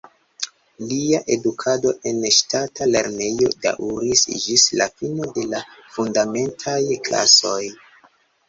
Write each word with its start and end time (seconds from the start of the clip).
Lia 0.91 1.19
edukado 1.35 1.91
en 2.11 2.23
ŝtata 2.37 2.87
lernejo 2.95 3.51
daŭris 3.67 4.25
ĝis 4.47 4.65
la 4.81 4.89
fino 5.03 5.31
de 5.37 5.47
la 5.53 5.63
fundamentaj 5.99 6.81
klasoj. 7.11 7.61